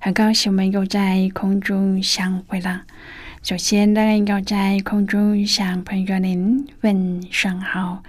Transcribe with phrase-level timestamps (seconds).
[0.00, 2.82] 很高兴我们又在空中相会了。
[3.42, 8.04] 首先呢，要在空中向朋友您问声好，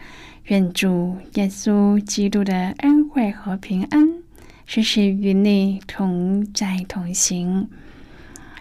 [0.46, 4.08] 愿主耶稣基督的恩惠和平安
[4.68, 7.68] 时时与你同在同行。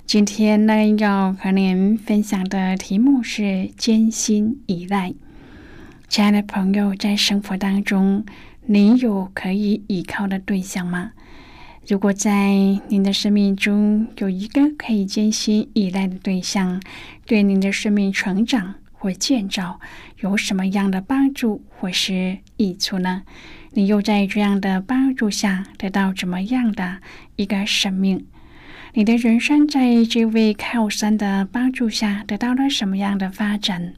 [0.07, 5.13] 今天呢，要和您分享的题目是艰辛依赖。
[6.09, 8.25] 亲爱的朋友，在生活当中，
[8.65, 11.13] 你有可以依靠的对象吗？
[11.89, 12.53] 如果在
[12.89, 16.83] 您的生命中有一个可以艰辛依赖的对象，
[17.25, 19.81] 对您的生命成长或建造
[20.21, 23.23] 有什么样的帮助或是益处呢？
[23.73, 26.99] 你又在这样的帮助下得到怎么样的
[27.37, 28.27] 一个生命？
[28.93, 33.95] 你的人生在这位靠山的帮助下得到了什么样的发展？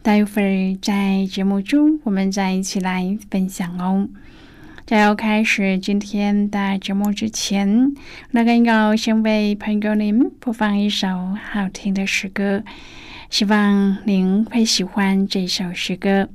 [0.00, 4.08] 待会儿在节目中我们再一起来分享哦。
[4.92, 7.94] 在要开始今天的节目之前，
[8.32, 11.08] 那个要先为朋友您播放一首
[11.50, 12.62] 好听的诗歌，
[13.30, 16.28] 希望您会喜欢这首诗歌。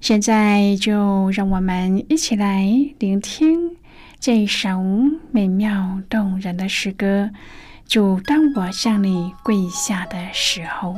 [0.00, 2.64] 现在就让我们一起来
[2.98, 3.76] 聆听
[4.18, 4.80] 这首
[5.30, 7.28] 美妙动人的诗歌。
[7.86, 10.96] 就当我向你跪下的时候。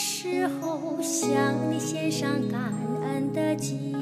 [0.00, 2.72] 时候向你献上感
[3.02, 3.96] 恩的心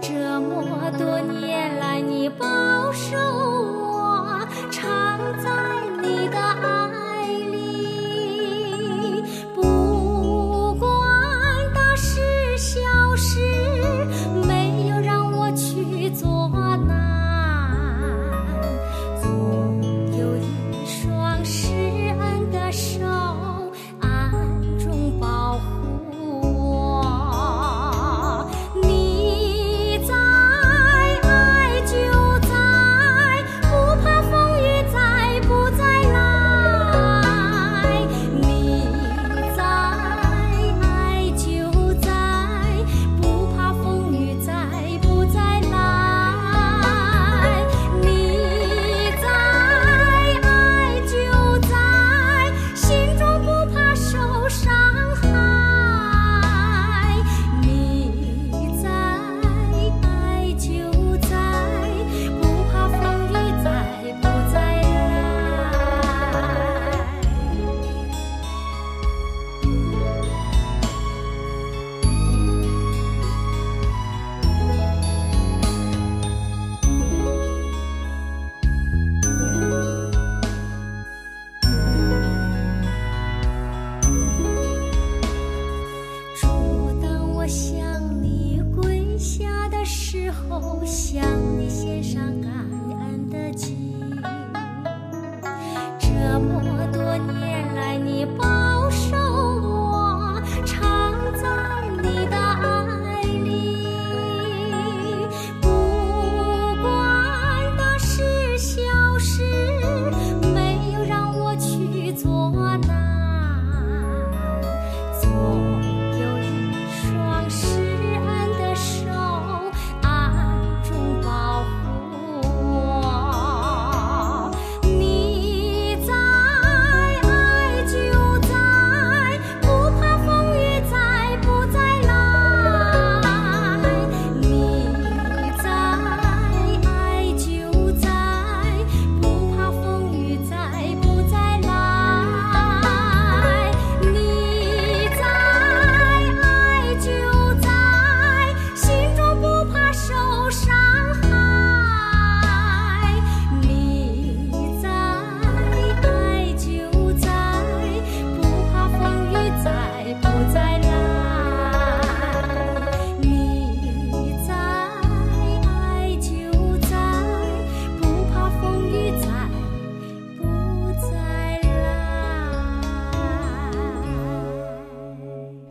[0.00, 2.46] 这么多年来你饱
[2.92, 3.27] 受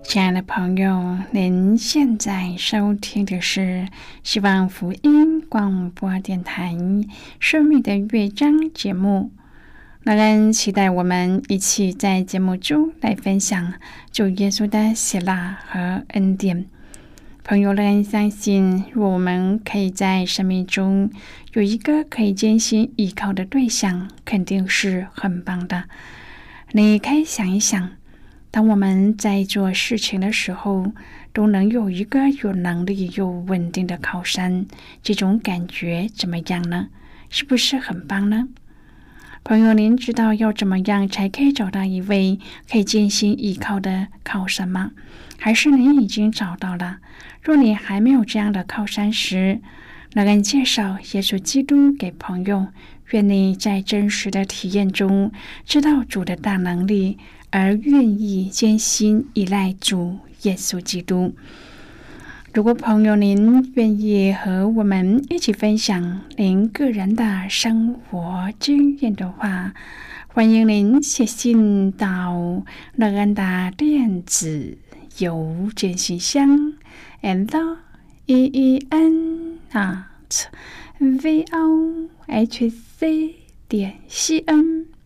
[0.07, 3.89] 亲爱的朋友，您现在收听的是
[4.23, 6.73] 希望福音广播电台
[7.41, 9.31] 《生命的乐章》节目。
[10.05, 13.73] 乐恩期待我们一起在节目中来分享
[14.09, 16.65] 主耶稣的喜乐和恩典。
[17.43, 21.11] 朋友，乐恩相信，若我们可以在生命中
[21.51, 25.83] 有一个可以坚信依靠的对象，肯定是很棒的。
[26.71, 27.96] 你可以想一想。
[28.57, 30.91] 当我们在做事情的时候，
[31.31, 34.65] 都能有一个有能力又稳定的靠山，
[35.03, 36.87] 这种感觉怎么样呢？
[37.29, 38.47] 是不是很棒呢？
[39.43, 44.89] 朋友，您知道要怎么样才可以找到一位可以坚信依靠的靠山吗？
[45.37, 46.97] 还是您已经找到了？
[47.43, 49.61] 若你还没有这样的靠山时，
[50.13, 52.69] 那人介绍耶稣基督给朋友，
[53.11, 55.31] 愿你在真实的体验中
[55.63, 57.19] 知道主的大能力。
[57.59, 61.33] 而愿意艰辛依赖主耶稣基督。
[62.53, 69.73] 如果朋友您愿意和我们一起分享您个人的生活经验的话，
[70.27, 72.63] 欢迎您写信到
[72.93, 74.77] 乐安的电子
[75.17, 76.73] 邮件信箱
[77.21, 77.77] ：l
[78.27, 80.45] e e n at
[80.99, 83.35] v o h c
[83.67, 84.96] 点 c n。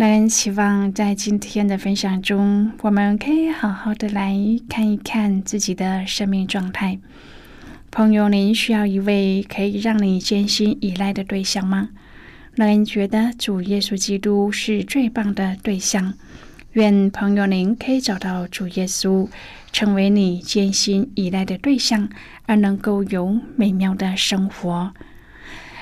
[0.00, 4.34] 那人期望在今天的分享中，我们可以好好的来
[4.66, 6.98] 看一看自己的生命状态。
[7.90, 11.90] 朋友，您需要一位可以让你坚信依赖的对象吗？
[12.54, 16.14] 那人觉得主耶稣基督是最棒的对象。
[16.72, 19.28] 愿朋友您可以找到主耶稣，
[19.70, 22.08] 成为你坚信依赖的对象，
[22.46, 24.94] 而能够有美妙的生活。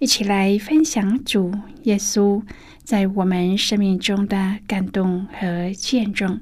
[0.00, 1.52] 一起来分享主
[1.82, 2.42] 耶稣。
[2.82, 6.40] 在我们生命中的感动和见证，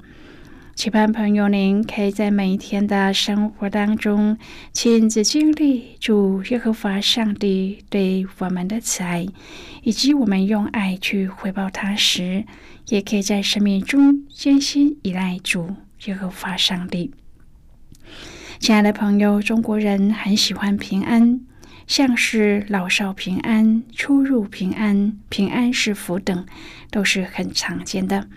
[0.75, 4.37] 期盼朋友您可以在每一天的生活当中
[4.71, 9.27] 亲自经历主耶和华上帝对我们的慈爱，
[9.83, 12.45] 以及我们用爱去回报他时，
[12.87, 17.11] 也可以在生命中艰辛依赖主耶和华上帝。
[18.57, 21.41] 亲爱的朋友，中国人很喜欢平安。
[21.89, 26.45] 像是老少平安、出入平安、平安是福等，
[26.91, 28.29] 都是很常见的。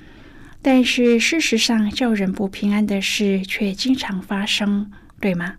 [0.62, 4.90] 但是事实上，叫人不平安的事却经常发生，
[5.21, 5.56] 对吗？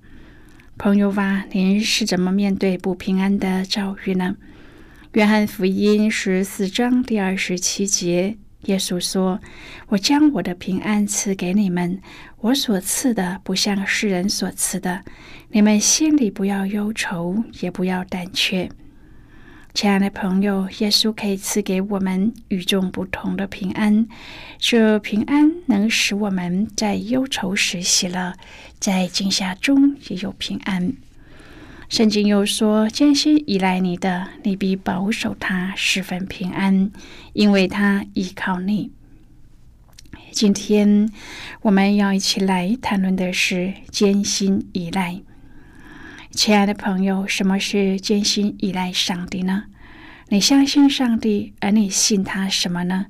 [0.76, 4.38] 朋友哇，您是怎么面对不平安的遭遇呢？
[5.12, 8.38] 约翰福音十四章第二十七节。
[8.63, 9.39] 耶稣说
[9.89, 12.01] ：“我将我的平安赐给你们，
[12.39, 15.03] 我所赐的不像世人所赐的。
[15.50, 18.70] 你们心里不要忧愁，也不要胆怯。”
[19.74, 24.08] 亲爱的朋友，耶稣可以赐给我们与众不同的平安，
[24.60, 28.34] 这平安能使我们在忧愁时喜乐，
[28.79, 30.93] 在惊吓中也有平安。
[31.94, 36.90] 圣经又说：“艰辛依赖你的，你必保守他十分平安，
[37.34, 38.92] 因为他依靠你。”
[40.34, 41.08] 今天
[41.62, 45.22] 我们要一起来谈论的是艰辛依赖。
[46.32, 49.66] 亲爱的朋友，什么是艰辛依赖上帝呢？
[50.30, 53.06] 你相信上帝，而你信他什么呢？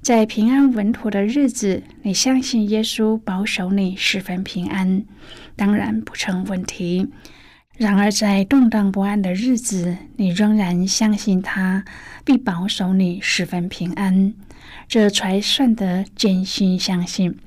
[0.00, 5.04] 在平安稳妥的日子，你相信耶稣保守你十分平安，
[5.56, 7.08] 当然不成问题。
[7.80, 11.82] 然而，在动荡不安的日子，你仍然相信他
[12.26, 14.34] 必保守你十分平安，
[14.86, 17.38] 这才算得真心相信。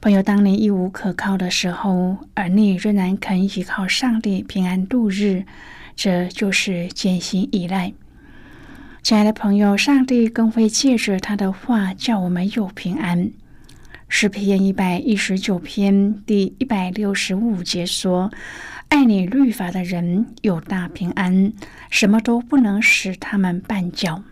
[0.00, 5.44] 朋友，当你一无可靠的时候，而你仍然肯依靠上帝平安度日，
[5.94, 7.92] 这就是坚信依赖。
[9.02, 13.30] 亲爱的朋友，上帝更会借着他的话叫我们有平安。
[14.08, 18.30] 诗篇一百一十九篇第一百六十五节说。
[18.90, 21.52] 爱你律法的人有大平安，
[21.90, 24.24] 什么都不能使他们绊脚。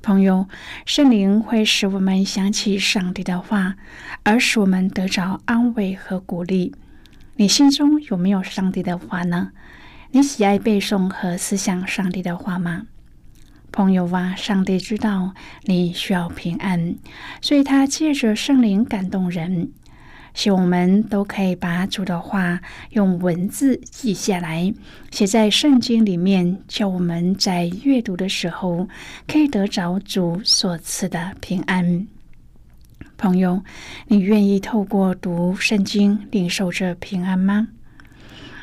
[0.00, 0.46] 朋友，
[0.86, 3.74] 圣灵会使我们想起上帝的话，
[4.22, 6.72] 而使我们得着安慰和鼓励。
[7.34, 9.50] 你心中有没有上帝的话呢？
[10.12, 12.86] 你喜爱背诵和思想上帝的话吗？
[13.72, 15.34] 朋友啊，上帝知道
[15.64, 16.94] 你需要平安，
[17.40, 19.72] 所以他借着圣灵感动人。
[20.34, 22.60] 希望我们都可以把主的话
[22.90, 24.72] 用文字记下来，
[25.10, 28.88] 写在圣经里面，叫我们在阅读的时候
[29.26, 32.06] 可以得着主所赐的平安。
[33.18, 33.62] 朋友，
[34.08, 37.68] 你愿意透过读圣经领受这平安吗？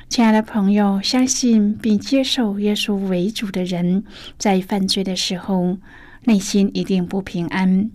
[0.09, 4.03] 亲爱的朋友，相信并接受耶稣为主的人，
[4.39, 5.77] 在犯罪的时候，
[6.23, 7.91] 内心一定不平安。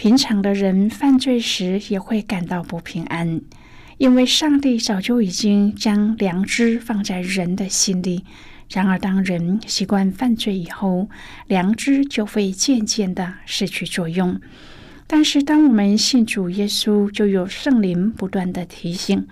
[0.00, 3.42] 平常的人犯罪时也会感到不平安，
[3.98, 8.24] 因为上帝早就已经将良知放在人的心里。
[8.70, 11.10] 然而，当人习惯犯罪以后，
[11.48, 14.40] 良知就会渐渐的失去作用。
[15.06, 19.28] 但是，当我们信主耶稣，就有圣灵不断的提醒，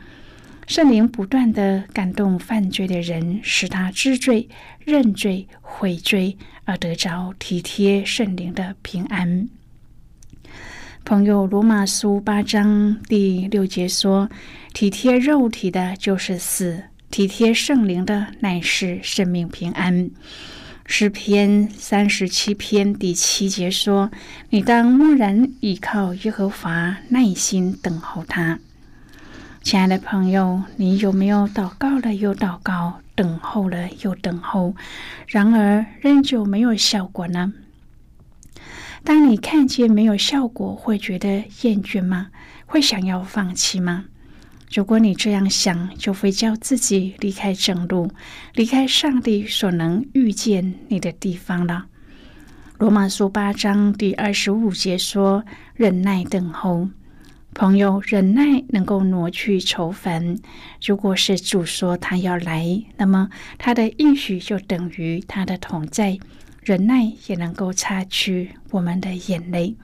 [0.66, 4.50] 圣灵不断的感动犯罪的人，使他知罪、
[4.84, 9.48] 认罪、悔罪，而得着体贴圣灵的平安。
[11.08, 14.28] 朋友，罗马书八章第六节说
[14.74, 20.10] ：“体贴肉体的，就是死；体贴圣灵的，乃是生命平安。”
[20.84, 24.10] 诗篇三十七篇第七节说
[24.50, 28.58] ：“你当默然倚靠耶和华，耐心等候他。”
[29.64, 34.74] 亲爱的朋友，你有没有祷告了又祷告，等候了又等候，
[35.26, 37.54] 然而仍旧没有效果呢？
[39.08, 42.26] 当你看见没有效果，会觉得厌倦吗？
[42.66, 44.04] 会想要放弃吗？
[44.70, 48.10] 如果你这样想，就会叫自己离开正路，
[48.52, 51.86] 离开上帝所能遇见你的地方了。
[52.76, 55.42] 罗马书八章第二十五节说
[55.74, 56.90] ：“忍耐等候，
[57.54, 60.36] 朋友，忍耐能够挪去愁烦。
[60.84, 66.18] 如果是主说他要来，那么他的应许就等于他的同在。”
[66.68, 69.74] 忍耐也能够擦去我们的眼泪。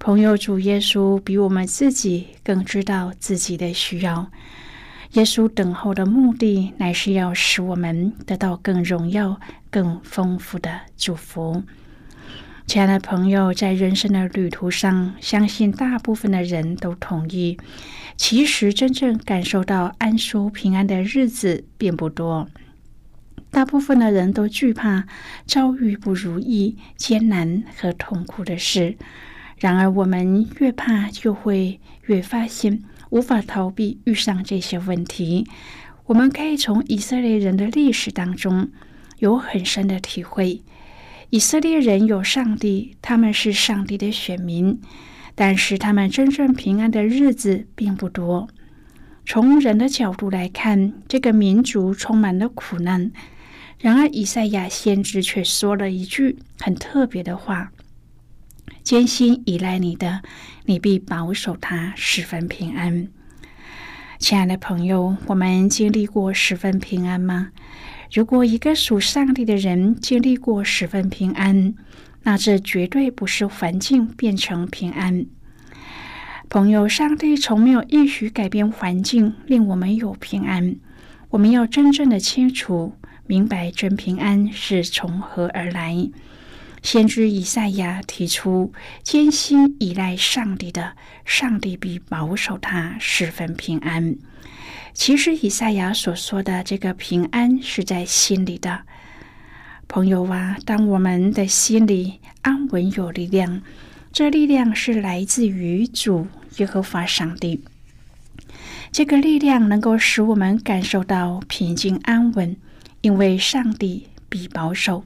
[0.00, 4.28] 朋友，主耶稣比我们自己更知道自己的需要。
[5.12, 9.40] 耶稣等候的目的，乃是要使我们得到更荣耀、
[9.70, 11.62] 更丰富的祝福。
[12.66, 17.56] 亲爱的朋友，在人生的旅途上，相信大部分的人都同意，
[18.16, 22.48] 其实真正感受到安舒平安的日子并不多。
[23.52, 25.04] 大部分的人都惧怕
[25.46, 28.96] 遭遇不如意、艰难和痛苦的事。
[29.58, 35.46] 然而，我们越怕，就会越发现无法逃避遇上这些问题。
[36.06, 38.70] 我们可以从以色列人的历史当中
[39.18, 40.62] 有很深的体会。
[41.28, 44.80] 以色列人有上帝，他们是上帝的选民，
[45.34, 48.48] 但是他们真正平安的日子并不多。
[49.24, 53.12] 从人的角度来看，这个民族充满了苦难。
[53.82, 57.72] 然而，以赛亚先知却说了一句很特别的话
[58.84, 60.22] ：“艰辛依赖你的，
[60.66, 63.08] 你必保守他十分平安。”
[64.20, 67.50] 亲爱的朋友，我们经历过十分平安吗？
[68.12, 71.74] 如果一个属上帝的人经历过十分平安，
[72.22, 75.26] 那这绝对不是环境变成平安。
[76.48, 80.76] 朋友，上帝从没有允许改变环境令我们有平安。
[81.30, 82.94] 我们要真正的清楚。
[83.26, 86.10] 明白真平安是从何而来。
[86.82, 88.72] 先知以赛亚提出：
[89.04, 94.16] 艰辛依赖上帝的，上帝必保守他十分平安。
[94.92, 98.80] 其实，以赛亚所说的这个平安是在心里的。
[99.86, 103.62] 朋友啊，当我们的心里安稳有力量，
[104.12, 106.26] 这力量是来自于主
[106.56, 107.62] 耶和华上帝。
[108.90, 112.56] 这个力量能够使我们感受到平静安稳。
[113.02, 115.04] 因为上帝必保守，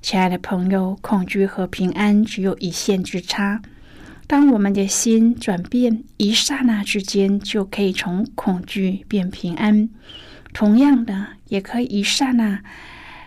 [0.00, 3.62] 亲爱的朋友，恐惧和平安只有一线之差。
[4.26, 9.88] 当我们的心转变，一刹那之间就可以从恐惧变平安；
[10.52, 12.60] 同样的，也可以一刹那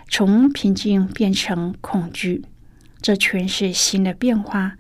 [0.09, 2.43] 从平静变成恐惧。
[3.01, 4.75] 这全是心的变化。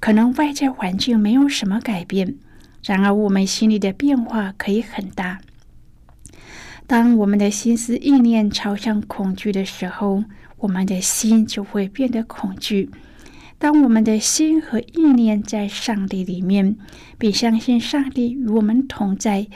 [0.00, 2.34] 可能外在环境没有什么改变，
[2.82, 5.40] 然而我们心里的变化可以很大。
[6.88, 10.24] 当我们的心思意念朝向恐惧的时候，
[10.56, 12.88] 我们的心就会变得恐惧。
[13.58, 16.78] 当我们的心和意念在上帝里面，
[17.18, 19.46] 并相信上帝与我们同在，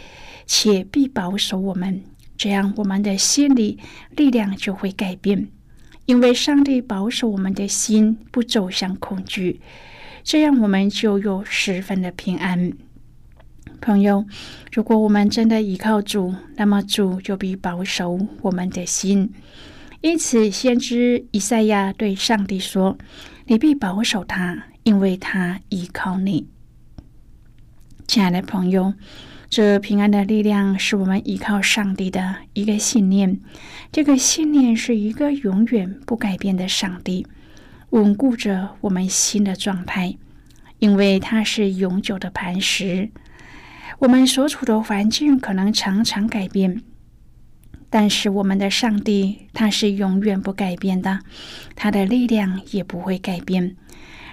[0.45, 2.03] 且必保守我们，
[2.37, 3.79] 这样我们的心里
[4.15, 5.49] 力量就会改变。
[6.05, 9.63] 因为上帝保守我们的心不走向恐惧，
[10.23, 12.73] 这样我们就有十分的平安。
[13.83, 14.25] 朋友，
[14.73, 19.29] 如果我们真的依靠主，那么主就必保守我们的心。
[20.01, 22.97] 因此，先知以赛亚对上帝说
[23.47, 26.47] ：“你必保守他，因为他依靠你。”
[28.07, 28.95] 亲爱的朋友，
[29.51, 33.41] 这平安的力量是我们依靠上帝的一个信念。
[33.91, 37.27] 这个信念是一个永远不改变的上帝，
[37.91, 40.17] 稳固着我们心的状态，
[40.79, 43.11] 因为它是永久的磐石。
[44.03, 46.83] 我们所处的环境可能常常改变。
[47.89, 51.21] 但是我们的上帝，他是永远不改变的，
[51.77, 53.77] 他的力量也不会改变。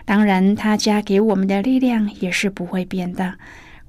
[0.05, 3.35] 当然，他加给我们的力量也是不会变的。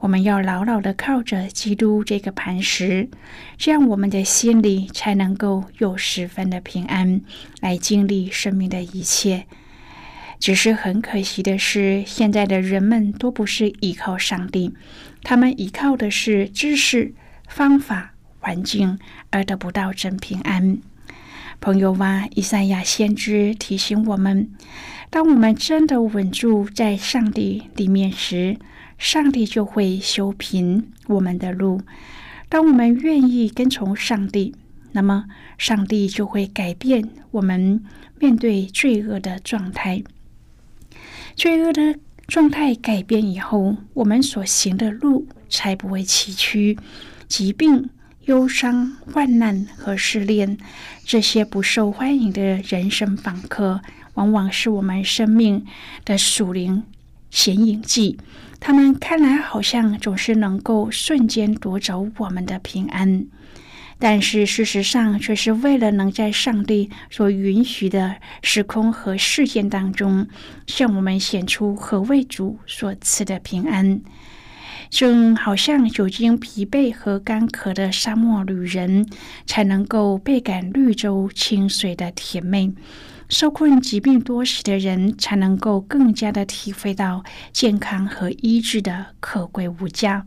[0.00, 3.08] 我们要牢牢的靠着基督这个磐石，
[3.56, 7.22] 这样我们的心里才能够有十分的平安，
[7.62, 9.46] 来经历生命的一切。
[10.40, 14.74] 只是很可惜的是，现在的人们都不是依靠上帝，
[15.22, 17.14] 他们依靠的是知识、
[17.46, 18.14] 方法。
[18.42, 20.78] 环境而得不到真平安。
[21.60, 24.48] 朋友啊，以赛亚先知提醒我们：
[25.10, 28.56] 当我们真的稳住在上帝里面时，
[28.96, 31.80] 上帝就会修平我们的路；
[32.48, 34.54] 当我们愿意跟从上帝，
[34.92, 35.26] 那么
[35.58, 37.84] 上帝就会改变我们
[38.18, 40.02] 面对罪恶的状态。
[41.40, 46.76] 罪恶的状态改变以后，我们所行的路才不会崎岖，
[47.28, 47.88] 疾病。
[48.26, 50.58] 忧伤、患难和失恋，
[51.02, 53.80] 这些不受欢迎的人生访客，
[54.12, 55.64] 往往是我们生命
[56.04, 56.82] 的属灵
[57.30, 58.18] 显影剂。
[58.60, 63.24] 他们看来好像总是能够瞬间夺走我们的平安，
[64.00, 70.26] 但是事实上却是为了能在上帝所允许的时空和事件当中，
[70.66, 74.00] 向我们显出何为主所赐的平安。
[74.88, 79.06] 正好像久经疲惫和干渴的沙漠旅人，
[79.46, 82.72] 才能够倍感绿洲清水的甜美；
[83.28, 90.26] 受困疾病多时的人，才能够更加的体会到健康和医治的可贵无价。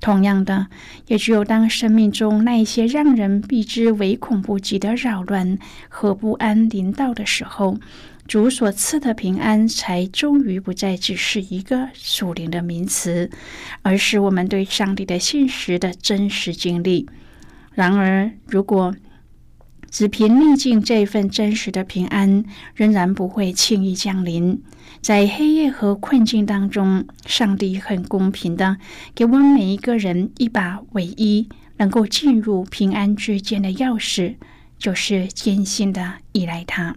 [0.00, 0.66] 同样的，
[1.06, 5.58] 也只有当生命中那一些让人避之唯恐不及的扰乱
[5.88, 7.78] 和不安临到的时候，
[8.26, 13.30] 主所赐的平安，才终于不再只是一个属灵的名词，
[13.82, 17.06] 而是我们对上帝的信实的真实经历。
[17.74, 18.94] 然而，如果
[19.90, 24.62] 只凭逆境这份真实的平安，仍然不会轻易降临。
[25.00, 28.76] 在黑夜和困境当中，上帝很公平的
[29.14, 31.48] 给我们每一个人一把唯一
[31.78, 34.36] 能够进入平安之间的钥匙，
[34.78, 36.94] 就是坚信的依赖他。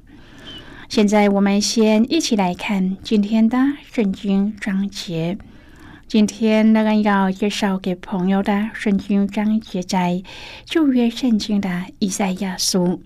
[0.90, 3.58] 现在我们先一起来看今天的
[3.92, 5.38] 圣经章节。
[6.08, 10.22] 今天那个要介绍给朋友的圣经章节在
[10.64, 13.02] 旧约圣经的以赛亚书。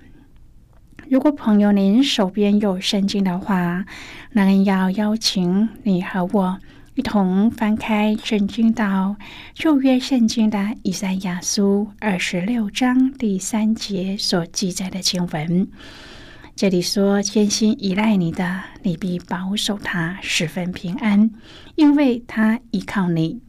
[1.09, 3.85] 如果朋友您手边有圣经的话，
[4.33, 6.59] 那个要邀请你和我
[6.95, 9.15] 一同翻开圣经到
[9.53, 15.69] 旧约圣经的以赛亚书二十六章第三节所记载的经文。
[16.57, 21.29] 这里说：“艰心依赖你的，你必保守他十分平安，
[21.75, 23.41] 因为他依靠你。”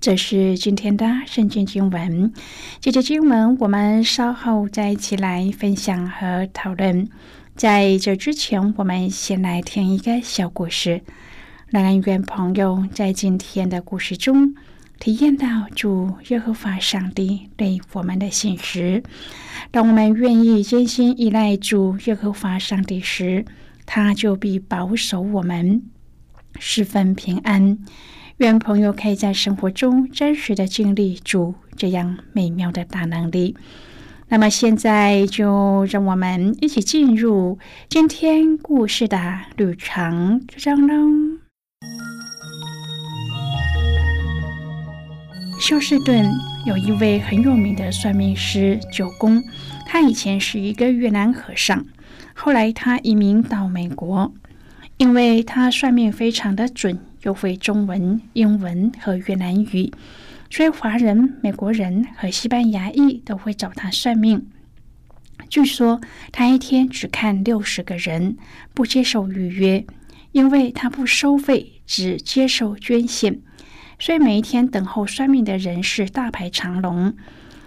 [0.00, 2.32] 这是今天的圣经经文。
[2.80, 7.06] 这节经文我们稍后再一起来分享和讨论。
[7.54, 11.02] 在这之前，我们先来听一个小故事，
[11.66, 14.54] 让愿朋友在今天的故事中。
[15.00, 19.02] 体验到主耶和华上帝对我们的信实。
[19.70, 23.46] 当我们愿意真心依赖主耶和华上帝时，
[23.86, 25.82] 他就必保守我们，
[26.58, 27.78] 十分平安。
[28.36, 33.56] 愿朋友可以在生活中真实的经历主这样美妙的大能力。
[34.28, 37.58] 那么现在就让我们一起进入
[37.88, 41.40] 今天故事的旅程之中喽。
[45.60, 46.26] 休斯顿
[46.64, 49.42] 有一位很有名的算命师九公，
[49.86, 51.84] 他以前是一个越南和尚，
[52.32, 54.32] 后来他移民到美国，
[54.96, 59.92] 因为他算命非常的准，又会中文、英文和越南语，
[60.48, 64.48] 所以华人、美国人和西班牙裔都会找他算命。
[65.50, 66.00] 据说
[66.32, 68.38] 他一天只看六十个人，
[68.72, 69.84] 不接受预约，
[70.32, 73.42] 因为他不收费，只接受捐献。
[74.00, 77.14] 所以每一天等候算命的人是大排长龙。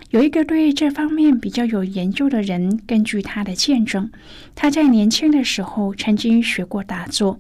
[0.09, 4.11] 有一个对这方面比较有研究的人，根据他的见证，
[4.55, 7.39] 他在年轻的时候曾经学过打坐，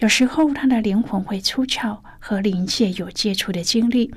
[0.00, 4.12] 有时候他的灵魂会出窍，和灵界有接触的经历。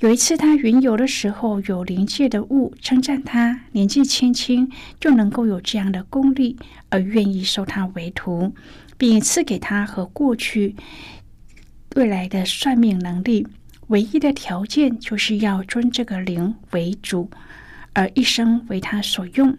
[0.00, 6.58] 有一次他云游的时候，有灵界的物称赞他年纪轻轻就能够有这样的功力，
[6.90, 8.52] 而愿意收他为徒，
[8.98, 10.76] 并赐给他和过去。
[11.94, 13.46] 未来的算命能力，
[13.86, 17.30] 唯一的条件就是要尊这个灵为主，
[17.92, 19.56] 而一生为他所用。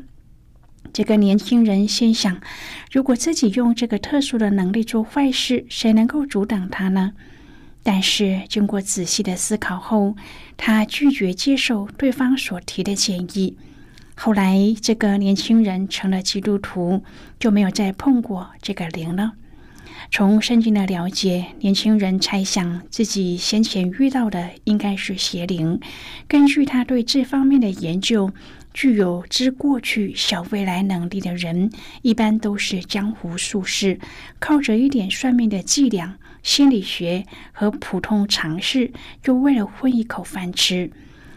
[0.92, 2.42] 这个年轻人心想：
[2.92, 7.14] 如果自己用这个特殊的能力做坏事，谁能够阻挡他呢？
[7.84, 10.16] 但是经过仔细的思考后，
[10.58, 13.58] 他拒绝接受对方所提的建议。
[14.16, 17.04] 后来，这个年轻人成了基督徒，
[17.40, 19.34] 就没有再碰过这个灵了。
[20.12, 25.80] 从圣经的了解，年轻人猜想自己先前遇到的应该是邪灵。
[26.28, 28.32] 根据他对这方面的研究，
[28.74, 31.70] 具有知过去、晓未来能力的人，
[32.02, 34.00] 一般都是江湖术士，
[34.40, 38.92] 靠着一点算命的伎俩、心理学和普通常识，
[39.22, 40.92] 就为了混一口饭吃。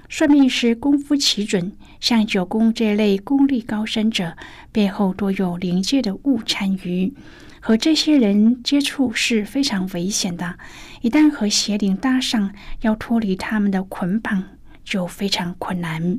[0.09, 4.37] 算命师功夫奇准，像九宫这类功力高深者，
[4.70, 7.12] 背后多有灵界的物参与。
[7.61, 10.59] 和这些人接触是非常危险的，
[11.03, 14.42] 一旦和邪灵搭上，要脱离他们的捆绑
[14.85, 16.18] 就非常困难。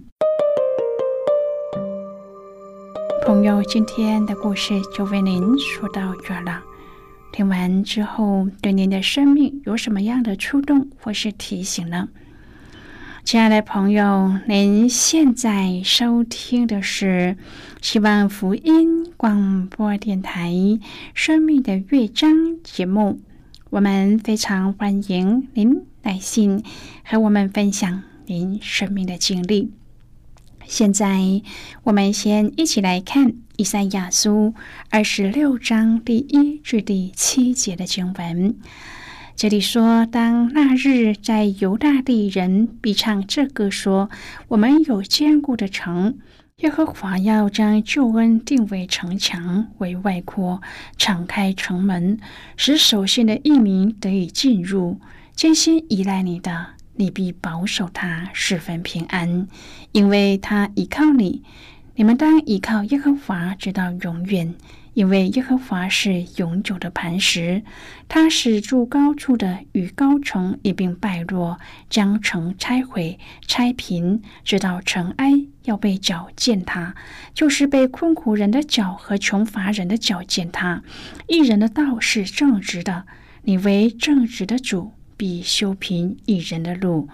[3.26, 6.64] 朋友，今天的故事就为您说到这了。
[7.32, 12.10] 听完之后，对您的生命有什么样的触动或是提醒呢？
[13.32, 17.38] 亲爱的朋友，您现在收听的是
[17.80, 20.50] 希望福音广播电台
[21.14, 22.32] 《生命的乐章》
[22.64, 23.20] 节目。
[23.70, 26.64] 我们非常欢迎您来信
[27.04, 29.72] 和我们分享您生命的经历。
[30.66, 31.44] 现在，
[31.84, 34.56] 我们先一起来看《以赛亚书》
[34.90, 38.56] 二十六章第一至第七节的经文。
[39.40, 44.10] 这里说，当那日在犹大地人必唱这歌说
[44.50, 46.18] ：“我们有坚固的城，
[46.58, 50.62] 耶和华要将救恩定为城墙，为外扩，
[50.98, 52.20] 敞开城门，
[52.58, 55.00] 使守信的异民得以进入。
[55.34, 59.48] 艰辛依赖你的，你必保守他十分平安，
[59.94, 61.44] 因为他依靠你。
[61.96, 64.54] 你们当依靠耶和华，直到永远。”
[64.94, 67.64] 因为耶和华是永久的磐石，
[68.08, 76.96] 他使住高处的与高城一并败落，将城拆毁、拆平，直到尘埃要被脚践踏，
[77.34, 80.84] 就是被困苦人的脚和穷乏人的脚践踏。
[81.28, 83.06] 一人的道是正直的，
[83.44, 87.08] 你为正直的主，必修平一人的路。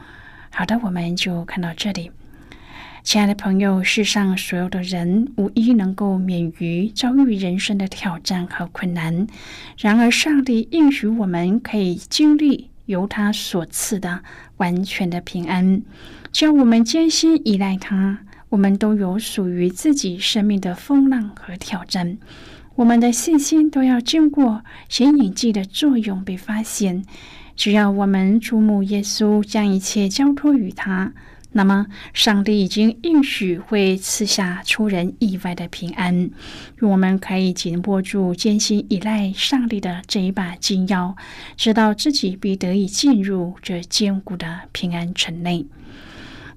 [0.49, 2.11] 好的，我们就看到这里。
[3.05, 9.27] 亲爱的朋友，世上所有的人无一能够免于遭遇人生的挑战和困难。
[9.77, 14.23] 然而，上帝应许我们可以经历由他所赐的
[14.57, 15.83] 完全的平安。
[16.31, 18.17] 只要我们艰辛依赖他，
[18.49, 22.17] 我们都有属于自己生命的风浪和挑战。
[22.73, 27.05] 我们的信心都要经过显影剂的作用被发现。
[27.55, 31.13] 只要我们注目耶稣，将一切交托于他。
[31.57, 36.29] 那么，上帝已经应许会赐下出人意外的平安，
[36.81, 41.15] 我们可以紧握住艰辛依赖上帝的这一把金钥，
[41.55, 45.65] 知道自己必得以进入这坚固的平安城内。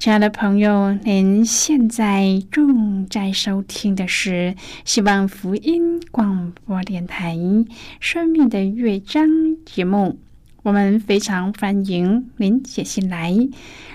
[0.01, 7.37] 亲爱的朋友，您现在正在收听的是希望福音广播电台
[8.01, 9.29] 《生命的乐章》
[9.65, 10.19] 节目。
[10.65, 13.33] 我们非常欢迎您写信来，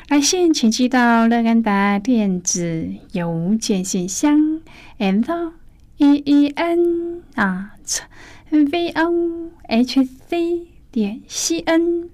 [0.09, 4.61] 来信请寄到乐安达电子邮件信箱
[4.97, 5.53] ，l
[5.97, 8.01] e e n at
[8.49, 12.09] v o h c 点 c n。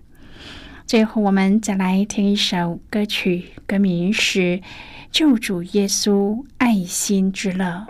[0.85, 4.39] 最后，我们再来听一首歌曲，歌名是
[5.11, 7.85] 《救主耶稣爱心之乐》。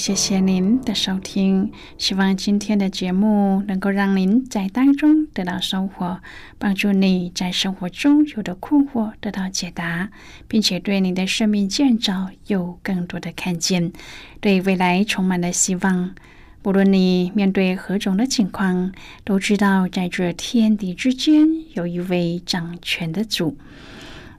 [0.00, 1.70] 谢谢您的收听。
[1.98, 6.20] 希望今天的节目能够让您在当中得到收获，
[6.58, 10.08] 帮助你在生活中有的困惑得到解答，
[10.48, 13.92] 并且对你的生命建造有更多的看见，
[14.40, 16.14] 对未来充满了希望。
[16.62, 23.58] 不论你面对何种的情况，都知道在这天地之间有一位掌权的主。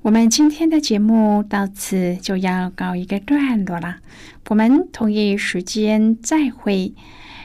[0.04, 3.98] 我们今天的节目到此就要告一个段落了，
[4.50, 6.94] 我们同一时间再会。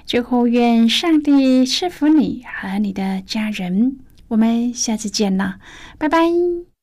[0.06, 3.98] 最后，愿上帝赐福你和你的家人。
[4.28, 5.56] 我们下次见了，
[5.98, 6.75] 拜拜。